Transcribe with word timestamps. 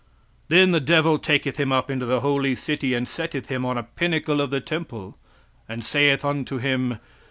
"Then 0.47 0.71
the 0.71 0.79
devil 0.79 1.19
taketh 1.19 1.57
him 1.59 1.71
up 1.71 1.91
into 1.91 2.07
the 2.07 2.21
holy 2.21 2.55
city 2.55 2.95
and 2.95 3.07
setteth 3.07 3.49
him 3.49 3.63
on 3.63 3.77
a 3.77 3.83
pinnacle 3.83 4.41
of 4.41 4.49
the 4.49 4.59
temple; 4.59 5.15
"And 5.69 5.85
saith 5.85 6.25
unto 6.25 6.57
him. 6.57 6.97